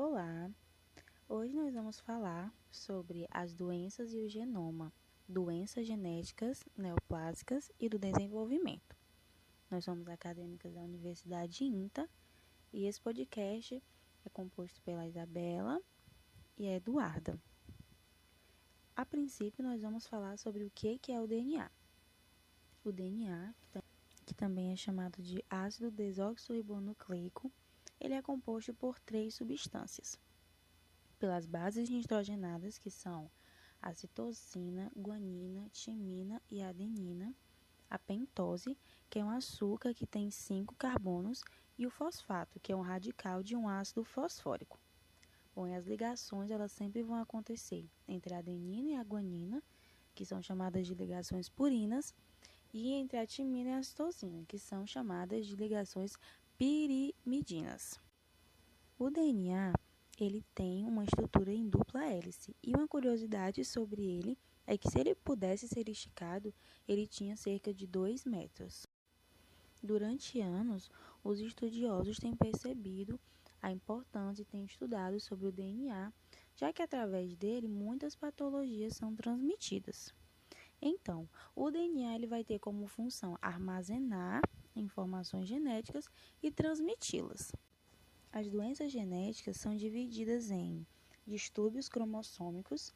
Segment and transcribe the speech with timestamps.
[0.00, 0.48] Olá!
[1.28, 4.92] Hoje nós vamos falar sobre as doenças e o genoma,
[5.28, 8.94] doenças genéticas neoplásicas e do desenvolvimento.
[9.68, 12.08] Nós somos acadêmicas da Universidade INTA
[12.72, 13.82] e esse podcast
[14.24, 15.82] é composto pela Isabela
[16.56, 17.36] e a Eduarda.
[18.94, 21.68] A princípio, nós vamos falar sobre o que é o DNA.
[22.84, 23.52] O DNA,
[24.24, 27.50] que também é chamado de ácido desoxirribonucleico,
[28.00, 30.18] ele é composto por três substâncias.
[31.18, 33.30] Pelas bases nitrogenadas, que são
[33.80, 37.34] a citosina, guanina, timina e adenina,
[37.90, 38.76] a pentose,
[39.08, 41.42] que é um açúcar que tem cinco carbonos,
[41.78, 44.80] e o fosfato, que é um radical de um ácido fosfórico.
[45.54, 49.62] Bom, e as ligações elas sempre vão acontecer entre a adenina e a guanina,
[50.14, 52.14] que são chamadas de ligações purinas,
[52.72, 56.16] e entre a timina e a citosina, que são chamadas de ligações
[56.58, 58.00] pirimidinas.
[58.98, 59.72] O DNA
[60.18, 64.98] ele tem uma estrutura em dupla hélice e uma curiosidade sobre ele é que se
[64.98, 66.52] ele pudesse ser esticado,
[66.88, 68.88] ele tinha cerca de 2 metros.
[69.80, 70.90] Durante anos,
[71.22, 73.20] os estudiosos têm percebido
[73.62, 76.12] a importância e têm estudado sobre o DNA,
[76.56, 80.12] já que através dele muitas patologias são transmitidas.
[80.82, 84.42] Então, o DNA ele vai ter como função armazenar
[84.80, 86.08] informações genéticas
[86.42, 87.52] e transmiti-las.
[88.32, 90.86] As doenças genéticas são divididas em
[91.26, 92.94] distúrbios cromossômicos,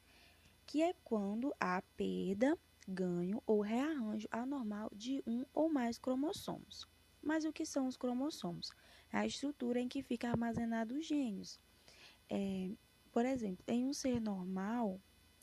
[0.65, 6.87] que é quando há perda, ganho ou rearranjo anormal de um ou mais cromossomos.
[7.21, 8.69] Mas o que são os cromossomos?
[9.11, 11.59] É a estrutura em que fica armazenado os gênios.
[12.29, 12.71] É,
[13.11, 14.99] por exemplo, em um ser normal,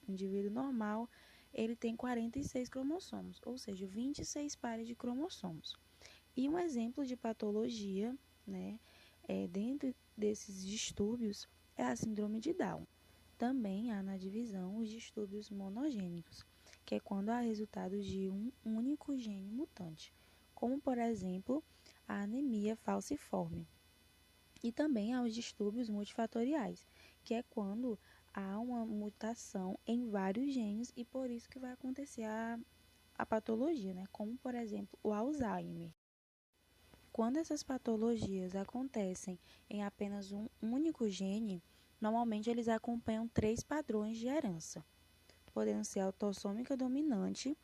[0.07, 1.09] um indivíduo normal,
[1.53, 5.77] ele tem 46 cromossomos, ou seja, 26 pares de cromossomos.
[6.41, 8.81] E um exemplo de patologia, né,
[9.29, 11.47] é, dentro desses distúrbios,
[11.77, 12.87] é a síndrome de Down.
[13.37, 16.47] Também há na divisão os distúrbios monogênicos,
[16.87, 20.15] que é quando há resultado de um único gene mutante,
[20.55, 21.63] como por exemplo
[22.09, 23.69] a anemia falciforme.
[24.63, 26.87] E também há os distúrbios multifatoriais,
[27.23, 27.99] que é quando
[28.33, 32.59] há uma mutação em vários genes e por isso que vai acontecer a,
[33.15, 34.07] a patologia, né?
[34.11, 35.93] como por exemplo o Alzheimer.
[37.13, 39.39] Quando essas patologias acontecem
[39.69, 41.63] em apenas um único gene,
[42.01, 44.85] normalmente eles acompanham três padrões de herança,
[45.53, 47.57] podendo ser autossômica dominante,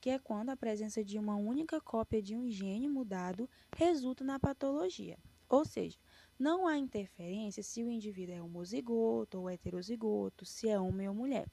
[0.00, 4.38] que é quando a presença de uma única cópia de um gene mudado resulta na
[4.38, 5.18] patologia.
[5.48, 5.98] Ou seja,
[6.38, 11.48] não há interferência se o indivíduo é homozigoto ou heterozigoto, se é homem ou mulher.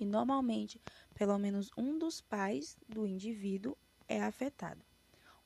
[0.00, 0.80] E normalmente,
[1.14, 3.76] pelo menos um dos pais do indivíduo
[4.08, 4.82] é afetado.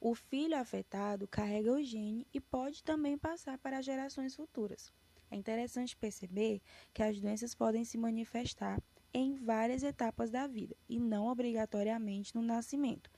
[0.04, 4.92] O filho afetado carrega o gene e pode também passar para gerações futuras.
[5.30, 6.60] É interessante perceber
[6.92, 8.82] que as doenças podem se manifestar
[9.14, 13.08] em várias etapas da vida e não obrigatoriamente no nascimento.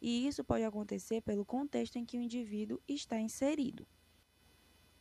[0.00, 3.84] E isso pode acontecer pelo contexto em que o indivíduo está inserido.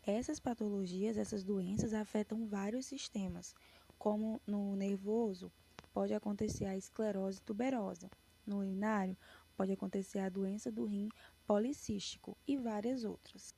[0.01, 3.53] Essas patologias, essas doenças afetam vários sistemas,
[3.99, 5.51] como no nervoso,
[5.93, 8.09] pode acontecer a esclerose tuberosa,
[8.43, 9.15] no urinário,
[9.57, 11.09] pode acontecer a doença do rim
[11.47, 13.55] policístico e várias outras.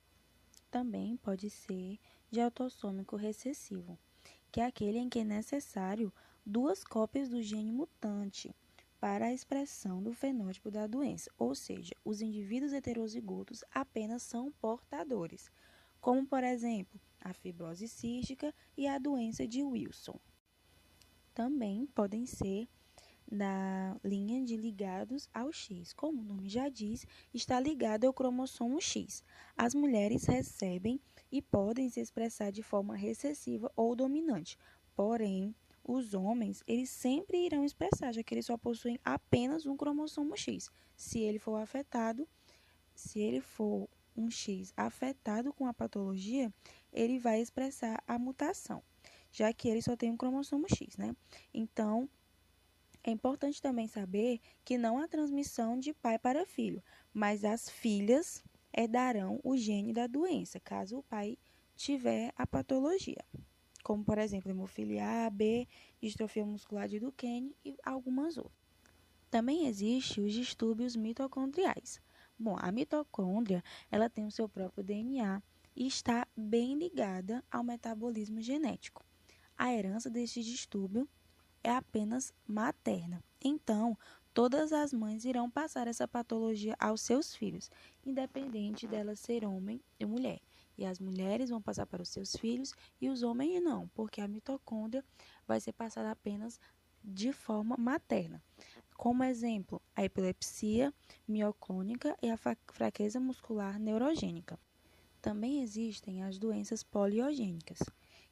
[0.70, 1.98] Também pode ser
[2.30, 3.98] de autossômico recessivo,
[4.50, 6.12] que é aquele em que é necessário
[6.44, 8.54] duas cópias do gene mutante
[8.98, 15.50] para a expressão do fenótipo da doença, ou seja, os indivíduos heterozigotos apenas são portadores,
[16.00, 20.18] como por exemplo a fibrose cística e a doença de Wilson.
[21.34, 22.68] Também podem ser
[23.30, 25.92] da linha de ligados ao X.
[25.92, 29.22] Como o nome já diz, está ligado ao cromossomo X.
[29.56, 34.58] As mulheres recebem e podem se expressar de forma recessiva ou dominante.
[34.96, 35.54] Porém,
[35.84, 40.70] os homens, eles sempre irão expressar, já que eles só possuem apenas um cromossomo X.
[40.96, 42.28] Se ele for afetado,
[42.94, 46.52] se ele for um X afetado com a patologia,
[46.92, 48.82] ele vai expressar a mutação,
[49.30, 51.14] já que ele só tem um cromossomo X, né?
[51.54, 52.08] Então,
[53.02, 56.82] é importante também saber que não há transmissão de pai para filho,
[57.12, 58.44] mas as filhas
[58.76, 61.38] herdarão o gene da doença, caso o pai
[61.74, 63.24] tiver a patologia,
[63.82, 65.66] como por exemplo hemofilia A, B,
[66.00, 68.60] distrofia muscular de Duchenne e algumas outras.
[69.30, 72.00] Também existem os distúrbios mitocondriais.
[72.38, 75.42] Bom, a mitocôndria, ela tem o seu próprio DNA
[75.74, 79.04] e está bem ligada ao metabolismo genético.
[79.56, 81.08] A herança deste distúrbio
[81.62, 83.22] é apenas materna.
[83.42, 83.96] Então,
[84.32, 87.70] todas as mães irão passar essa patologia aos seus filhos,
[88.04, 90.40] independente dela ser homem ou mulher.
[90.76, 94.28] E as mulheres vão passar para os seus filhos e os homens não, porque a
[94.28, 95.04] mitocôndria
[95.46, 96.58] vai ser passada apenas
[97.02, 98.42] de forma materna.
[98.96, 100.92] Como exemplo, a epilepsia
[101.26, 104.58] mioclônica e a fraqueza muscular neurogênica.
[105.20, 107.78] Também existem as doenças poliogênicas,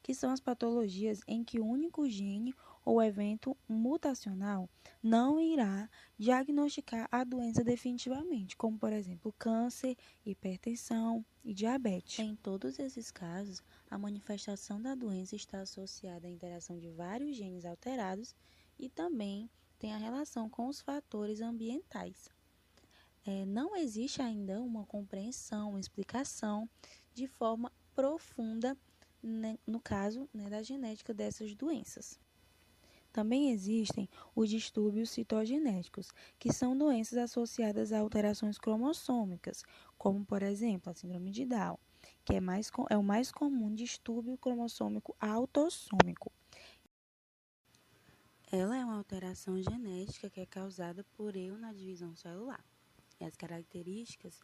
[0.03, 2.55] que são as patologias em que o único gene
[2.88, 4.67] ou evento mutacional
[5.02, 9.94] não irá diagnosticar a doença definitivamente, como por exemplo câncer,
[10.25, 12.19] hipertensão e diabetes.
[12.19, 17.67] Em todos esses casos, a manifestação da doença está associada à interação de vários genes
[17.67, 18.35] alterados
[18.79, 22.31] e também tem a relação com os fatores ambientais.
[23.26, 26.67] É, não existe ainda uma compreensão, uma explicação
[27.12, 28.75] de forma profunda
[29.23, 32.19] né, no caso né, da genética dessas doenças.
[33.19, 39.65] Também existem os distúrbios citogenéticos, que são doenças associadas a alterações cromossômicas,
[39.99, 41.76] como, por exemplo, a síndrome de Down,
[42.25, 46.31] que é, mais, é o mais comum distúrbio cromossômico autossômico.
[48.53, 52.65] Ela é uma alteração genética que é causada por eu na divisão celular.
[53.19, 54.38] E as características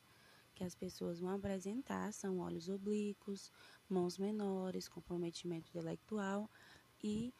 [0.52, 3.52] que as pessoas vão apresentar são olhos oblíquos,
[3.88, 6.50] mãos menores, comprometimento intelectual
[7.00, 7.32] e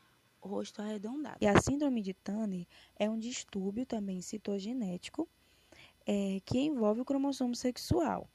[0.48, 1.38] rosto arredondado.
[1.40, 5.28] E a síndrome de Turner é um distúrbio também citogenético
[6.06, 8.28] é, que envolve o cromossomo sexual,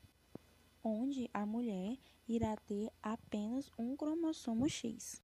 [0.83, 1.97] onde a mulher
[2.27, 5.21] irá ter apenas um cromossomo X.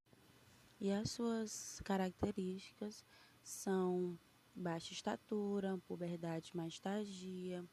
[0.79, 3.03] E as suas características
[3.43, 4.17] são
[4.55, 7.63] baixa estatura, puberdade mais tardia,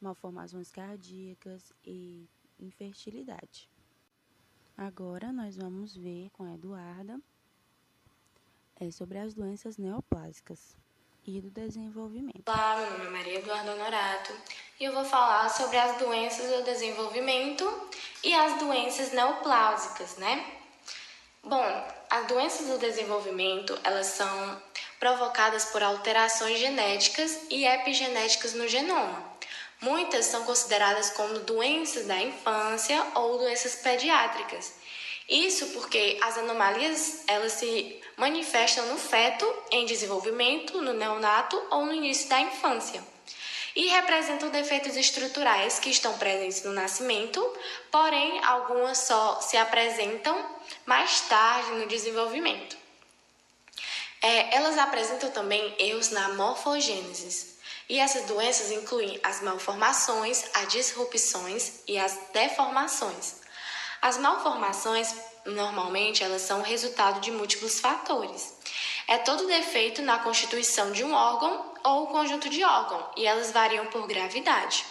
[0.00, 2.28] malformações cardíacas e
[2.58, 3.68] infertilidade.
[4.76, 7.20] Agora nós vamos ver com a Eduarda
[8.80, 10.74] é sobre as doenças neoplásicas
[11.26, 12.42] e do desenvolvimento.
[12.46, 14.32] Olá, meu nome é Maria Eduarda Honorato
[14.80, 17.70] e eu vou falar sobre as doenças do desenvolvimento
[18.24, 20.46] e as doenças neoplásicas, né?
[21.44, 21.62] Bom,
[22.08, 24.62] as doenças do desenvolvimento, elas são
[24.98, 29.30] provocadas por alterações genéticas e epigenéticas no genoma.
[29.82, 34.79] Muitas são consideradas como doenças da infância ou doenças pediátricas.
[35.30, 41.94] Isso porque as anomalias elas se manifestam no feto em desenvolvimento, no neonato ou no
[41.94, 43.00] início da infância.
[43.76, 47.40] E representam defeitos estruturais que estão presentes no nascimento,
[47.92, 50.44] porém algumas só se apresentam
[50.84, 52.76] mais tarde no desenvolvimento.
[54.20, 57.50] É, elas apresentam também erros na morfogênese.
[57.88, 63.39] E essas doenças incluem as malformações, as disrupções e as deformações.
[64.02, 65.14] As malformações,
[65.44, 68.54] normalmente, elas são resultado de múltiplos fatores.
[69.06, 73.86] É todo defeito na constituição de um órgão ou conjunto de órgão, e elas variam
[73.86, 74.84] por gravidade.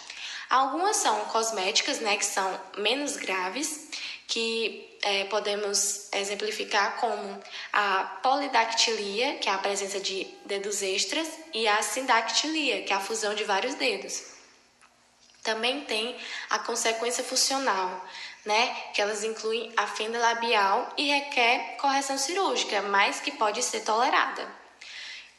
[0.48, 3.88] Algumas são cosméticas, né, que são menos graves,
[4.26, 7.42] que é, podemos exemplificar como
[7.72, 13.00] a polidactilia, que é a presença de dedos extras, e a sindactilia, que é a
[13.00, 14.22] fusão de vários dedos.
[15.42, 16.16] Também tem
[16.50, 18.04] a consequência funcional,
[18.44, 18.74] né?
[18.94, 24.60] Que elas incluem a fenda labial e requer correção cirúrgica, mas que pode ser tolerada.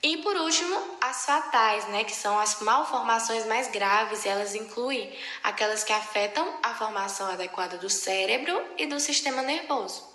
[0.03, 5.83] E por último, as fatais, né, que são as malformações mais graves, elas incluem aquelas
[5.83, 10.09] que afetam a formação adequada do cérebro e do sistema nervoso.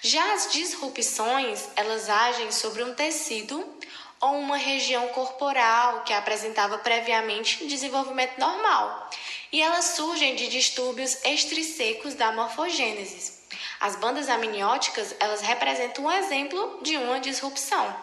[0.00, 3.64] Já as disrupções, elas agem sobre um tecido
[4.22, 9.10] ou uma região corporal que apresentava previamente desenvolvimento normal
[9.52, 13.42] e elas surgem de distúrbios extrissecos da morfogênese.
[13.80, 17.94] As bandas amnióticas, elas representam um exemplo de uma disrupção.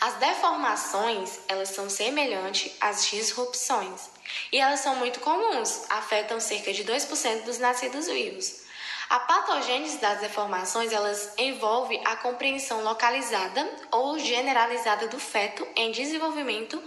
[0.00, 4.08] As deformações, elas são semelhantes às disrupções,
[4.50, 8.67] e elas são muito comuns, afetam cerca de 2% dos nascidos vivos.
[9.08, 16.82] A patogênese das deformações, elas envolve a compreensão localizada ou generalizada do feto em desenvolvimento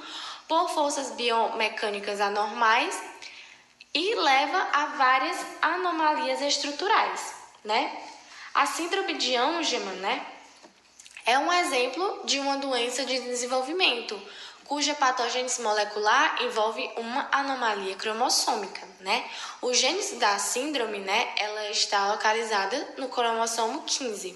[0.48, 3.01] por forças biomecânicas anormais
[3.94, 7.92] e leva a várias anomalias estruturais, né?
[8.54, 10.25] A síndrome de Angelman, né,
[11.25, 14.22] é um exemplo de uma doença de desenvolvimento
[14.72, 19.30] cuja patogênese molecular envolve uma anomalia cromossômica, né?
[19.62, 24.34] O gênese da síndrome, né, ela está localizada no cromossomo 15.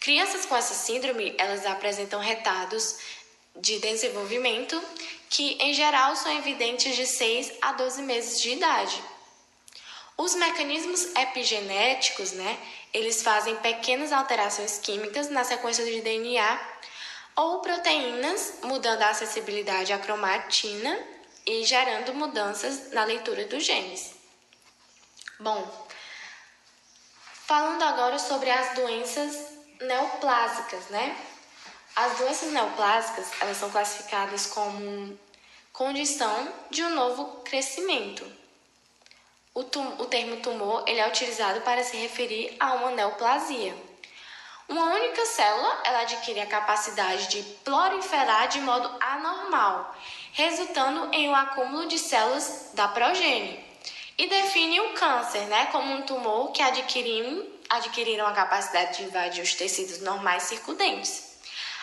[0.00, 2.96] Crianças com essa síndrome, elas apresentam retardos
[3.54, 4.82] de desenvolvimento
[5.28, 9.04] que em geral são evidentes de 6 a 12 meses de idade.
[10.16, 12.58] Os mecanismos epigenéticos, né,
[12.94, 16.76] eles fazem pequenas alterações químicas na sequência de DNA
[17.36, 20.98] ou proteínas, mudando a acessibilidade à cromatina
[21.44, 24.14] e gerando mudanças na leitura dos genes.
[25.38, 25.86] Bom,
[27.46, 31.16] Falando agora sobre as doenças neoplásicas, né?
[31.94, 35.16] As doenças neoplásicas, elas são classificadas como
[35.72, 38.26] condição de um novo crescimento.
[39.54, 43.76] O, tum o termo tumor ele é utilizado para se referir a uma neoplasia.
[44.68, 49.96] Uma única célula ela adquire a capacidade de proliferar de modo anormal,
[50.32, 53.64] resultando em um acúmulo de células da progênie.
[54.18, 59.42] E define o câncer né, como um tumor que adquiriram, adquiriram a capacidade de invadir
[59.42, 61.38] os tecidos normais circundantes.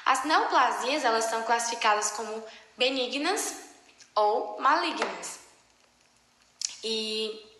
[0.05, 2.43] As neoplasias elas são classificadas como
[2.77, 3.55] benignas
[4.13, 5.39] ou malignas.
[6.83, 7.52] E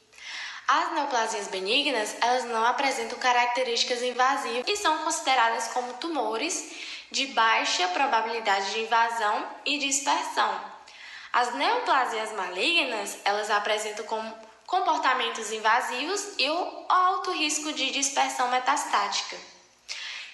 [0.74, 6.72] as neoplasias benignas, elas não apresentam características invasivas e são consideradas como tumores
[7.12, 10.74] de baixa probabilidade de invasão e dispersão.
[11.32, 19.38] As neoplasias malignas, elas apresentam como comportamentos invasivos e o alto risco de dispersão metastática.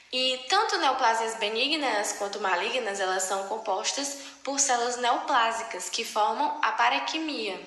[0.09, 6.71] E tanto neoplasias benignas quanto malignas, elas são compostas por células neoplásicas que formam a
[6.71, 7.59] parequimia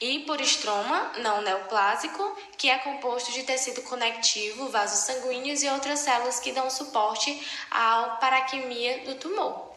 [0.00, 5.98] e por estroma não neoplásico, que é composto de tecido conectivo, vasos sanguíneos e outras
[5.98, 9.70] células que dão suporte à paraquimia do tumor.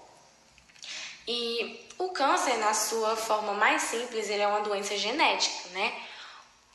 [1.27, 5.93] E o câncer, na sua forma mais simples, ele é uma doença genética, né?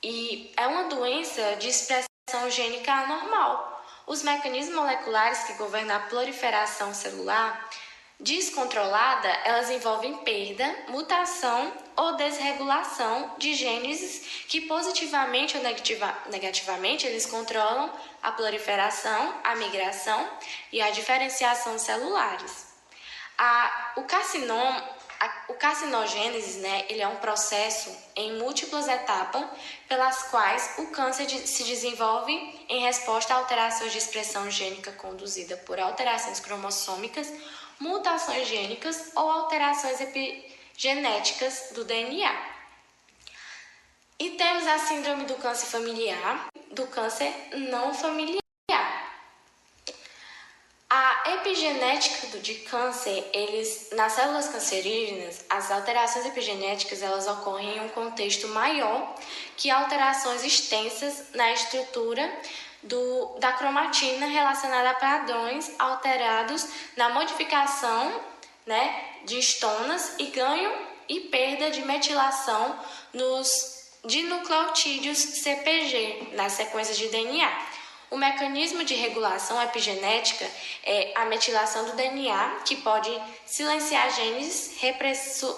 [0.02, 3.82] E é uma doença de expressão gênica anormal.
[4.06, 7.68] Os mecanismos moleculares que governam a proliferação celular
[8.20, 17.26] descontrolada, elas envolvem perda, mutação ou desregulação de genes que positivamente ou negativa, negativamente eles
[17.26, 20.28] controlam a proliferação, a migração
[20.72, 22.66] e a diferenciação celulares.
[23.36, 24.02] A, o
[25.48, 29.44] o carcinogênese, né, ele é um processo em múltiplas etapas
[29.88, 32.32] pelas quais o câncer de, se desenvolve
[32.68, 37.32] em resposta a alterações de expressão gênica conduzida por alterações cromossômicas
[37.80, 42.58] mutações gênicas ou alterações epigenéticas do DNA.
[44.18, 48.42] E temos a síndrome do câncer familiar, do câncer não familiar.
[50.90, 57.90] A epigenética de câncer, eles nas células cancerígenas, as alterações epigenéticas elas ocorrem em um
[57.90, 59.14] contexto maior
[59.54, 62.32] que alterações extensas na estrutura
[62.82, 66.66] do, da cromatina relacionada a padrões alterados
[66.96, 68.20] na modificação
[68.66, 70.70] né, de estonas e ganho
[71.08, 72.78] e perda de metilação
[73.12, 77.50] nos dinucleotídeos CPG, nas sequências de DNA.
[78.10, 80.46] O mecanismo de regulação epigenética
[80.82, 83.10] é a metilação do DNA, que pode
[83.44, 84.78] silenciar genes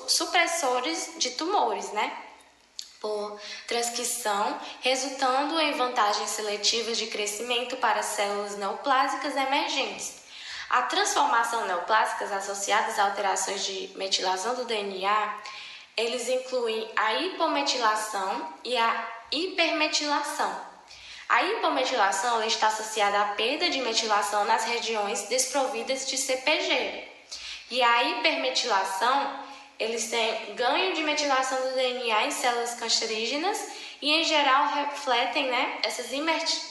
[0.08, 2.12] supressores de tumores, né?
[3.00, 10.20] Por transcrição, resultando em vantagens seletivas de crescimento para células neoplásicas emergentes.
[10.68, 15.40] A transformação neoplásicas associadas a alterações de metilação do DNA,
[15.96, 20.70] eles incluem a hipometilação e a hipermetilação.
[21.28, 27.08] A hipometilação está associada à perda de metilação nas regiões desprovidas de CPG.
[27.70, 29.49] E a hipermetilação
[29.80, 33.58] eles têm ganho de metilação do DNA em células cancerígenas
[34.02, 36.12] e, em geral, refletem né, essas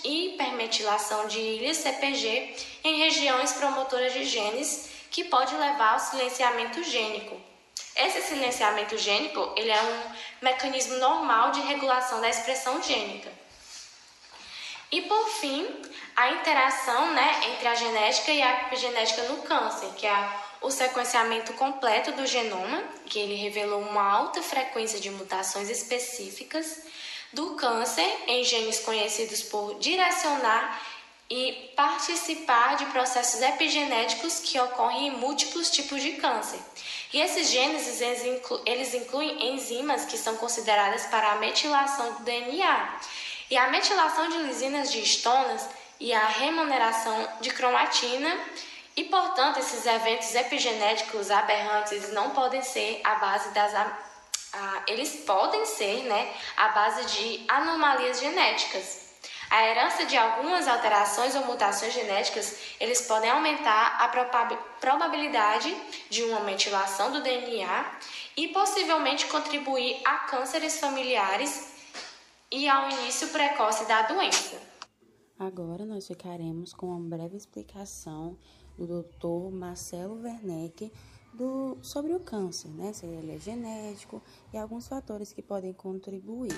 [0.04, 7.36] hipermetilação de ilhas CPG em regiões promotoras de genes, que pode levar ao silenciamento gênico.
[7.96, 10.12] Esse silenciamento gênico ele é um
[10.44, 13.32] mecanismo normal de regulação da expressão gênica.
[14.92, 15.68] E por fim,
[16.16, 20.70] a interação né, entre a genética e a epigenética no câncer, que é a o
[20.70, 26.82] sequenciamento completo do genoma, que ele revelou uma alta frequência de mutações específicas
[27.32, 30.82] do câncer em genes conhecidos por direcionar
[31.30, 36.60] e participar de processos epigenéticos que ocorrem em múltiplos tipos de câncer.
[37.14, 38.02] E esses genes
[38.66, 43.00] eles incluem enzimas que são consideradas para a metilação do DNA.
[43.52, 45.68] E a metilação de lisinas de estonas
[46.00, 48.36] e a remuneração de cromatina
[49.00, 53.98] e, portanto, esses eventos epigenéticos aberrantes não podem ser a base das a,
[54.52, 59.08] a, eles podem ser, né, a base de anomalias genéticas.
[59.50, 64.10] A herança de algumas alterações ou mutações genéticas, eles podem aumentar a
[64.82, 65.74] probabilidade
[66.10, 67.92] de uma metilação do DNA
[68.36, 71.74] e possivelmente contribuir a cânceres familiares
[72.52, 74.62] e ao início precoce da doença.
[75.40, 78.38] Agora nós ficaremos com uma breve explicação
[78.86, 79.52] do Dr.
[79.54, 80.92] Marcelo Werneck
[81.34, 82.94] do, sobre o câncer, né?
[82.94, 84.22] Se ele é genético
[84.54, 86.56] e alguns fatores que podem contribuir.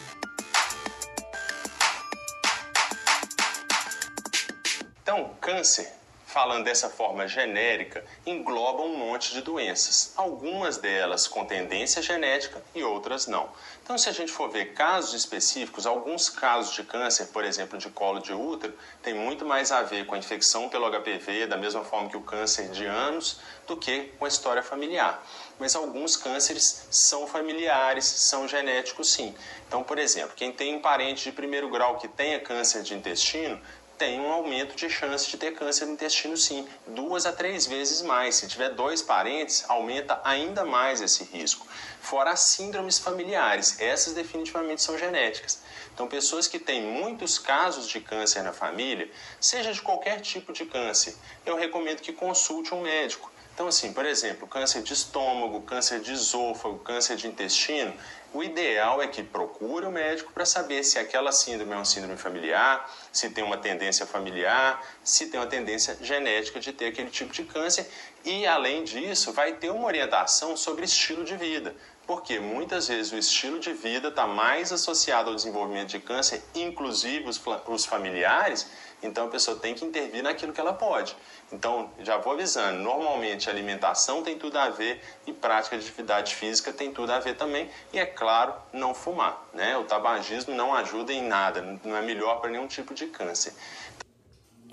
[5.01, 6.00] Então, câncer
[6.31, 10.13] falando dessa forma genérica, engloba um monte de doenças.
[10.15, 13.49] Algumas delas com tendência genética e outras não.
[13.83, 17.89] Então, se a gente for ver casos específicos, alguns casos de câncer, por exemplo, de
[17.89, 18.73] colo de útero,
[19.03, 22.21] tem muito mais a ver com a infecção pelo HPV, da mesma forma que o
[22.21, 25.21] câncer de anos, do que com a história familiar.
[25.59, 29.35] Mas alguns cânceres são familiares, são genéticos sim.
[29.67, 33.59] Então, por exemplo, quem tem um parente de primeiro grau que tenha câncer de intestino,
[34.01, 38.01] tem um aumento de chance de ter câncer no intestino sim, duas a três vezes
[38.01, 38.33] mais.
[38.33, 41.67] Se tiver dois parentes, aumenta ainda mais esse risco.
[42.01, 45.61] Fora as síndromes familiares, essas definitivamente são genéticas.
[45.93, 49.07] Então, pessoas que têm muitos casos de câncer na família,
[49.39, 51.15] seja de qualquer tipo de câncer,
[51.45, 53.30] eu recomendo que consulte um médico.
[53.61, 57.93] Então, assim, por exemplo, câncer de estômago, câncer de esôfago, câncer de intestino,
[58.33, 62.17] o ideal é que procure o médico para saber se aquela síndrome é uma síndrome
[62.17, 67.31] familiar, se tem uma tendência familiar, se tem uma tendência genética de ter aquele tipo
[67.31, 67.87] de câncer
[68.25, 71.75] e, além disso, vai ter uma orientação sobre estilo de vida.
[72.07, 77.29] Porque muitas vezes o estilo de vida está mais associado ao desenvolvimento de câncer, inclusive
[77.29, 78.65] os, os familiares,
[79.01, 81.15] então a pessoa tem que intervir naquilo que ela pode.
[81.51, 86.71] Então, já vou avisando, normalmente alimentação tem tudo a ver e prática de atividade física
[86.71, 87.69] tem tudo a ver também.
[87.91, 89.47] E é claro, não fumar.
[89.53, 89.77] Né?
[89.77, 93.53] O tabagismo não ajuda em nada, não é melhor para nenhum tipo de câncer.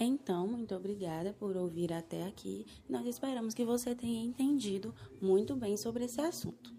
[0.00, 2.64] Então, muito obrigada por ouvir até aqui.
[2.88, 6.77] Nós esperamos que você tenha entendido muito bem sobre esse assunto.